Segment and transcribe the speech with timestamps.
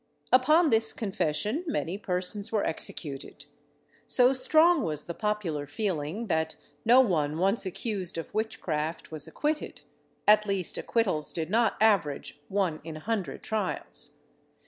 [0.33, 3.45] ]Upon this confession many persons were executed.
[4.07, 9.81] So strong was the popular feeling, that no one once accused of witchcraft was acquitted;
[10.27, 14.17] at least acquittals did not average one in a hundred trials.